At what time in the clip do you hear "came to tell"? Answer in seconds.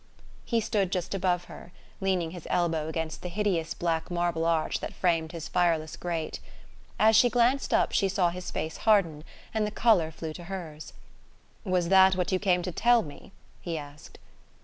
12.39-13.03